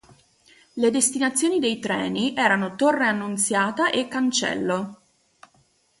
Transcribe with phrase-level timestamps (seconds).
[0.73, 4.97] Le destinazioni dei treni erano Torre Annunziata e Cancello.